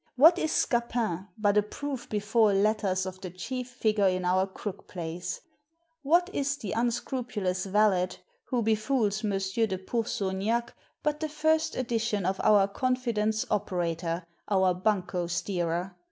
What 0.15 0.39
is 0.39 0.51
Scapin 0.51 1.27
but 1.37 1.57
a 1.57 1.61
proof 1.61 2.09
bef 2.09 2.35
ore 2.35 2.55
letters 2.55 3.05
of 3.05 3.21
the 3.21 3.29
chief 3.29 3.69
figure 3.69 4.07
in 4.07 4.25
our 4.25 4.47
crook 4.47 4.87
plays? 4.87 5.41
What 6.01 6.27
is 6.33 6.57
the 6.57 6.73
un 6.73 6.89
scrupulous 6.89 7.67
valet 7.67 8.09
who 8.45 8.63
befools 8.63 9.23
Monsieur 9.23 9.67
de 9.67 9.77
Pour 9.77 10.05
ceaugnac 10.05 10.69
but 11.03 11.19
the 11.19 11.29
first 11.29 11.75
edition 11.75 12.25
of 12.25 12.41
our 12.43 12.67
confidence 12.67 13.45
operator, 13.51 14.25
our 14.47 14.73
bunco 14.73 15.27
steerer 15.27 15.95